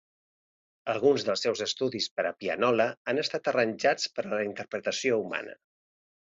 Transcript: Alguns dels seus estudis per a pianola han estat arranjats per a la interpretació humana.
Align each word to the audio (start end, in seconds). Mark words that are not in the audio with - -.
Alguns 0.93 1.25
dels 1.27 1.43
seus 1.47 1.61
estudis 1.65 2.07
per 2.15 2.25
a 2.31 2.33
pianola 2.41 2.89
han 3.13 3.23
estat 3.27 3.53
arranjats 3.53 4.11
per 4.17 4.27
a 4.27 4.35
la 4.35 4.43
interpretació 4.51 5.23
humana. 5.25 5.59